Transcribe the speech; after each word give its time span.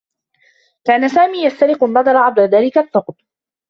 كان 0.85 1.09
سامي 1.09 1.43
يسترق 1.45 1.83
النّظر 1.83 2.17
عبر 2.17 2.41
ذلك 2.45 2.77
الثّقب. 2.77 3.15